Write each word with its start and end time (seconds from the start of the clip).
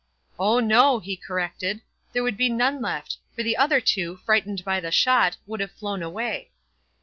"Oh, 0.39 0.59
no," 0.59 0.97
he 0.97 1.15
corrected; 1.15 1.81
"there 2.11 2.23
would 2.23 2.35
be 2.35 2.49
none 2.49 2.81
left; 2.81 3.17
for 3.35 3.43
the 3.43 3.55
other 3.55 3.79
two, 3.79 4.17
frightened 4.25 4.65
by 4.65 4.79
the 4.79 4.89
shot, 4.89 5.37
would 5.45 5.59
have 5.59 5.73
flown 5.73 6.01
away." 6.01 6.49